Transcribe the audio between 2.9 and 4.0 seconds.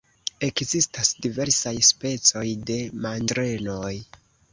mandrenoj.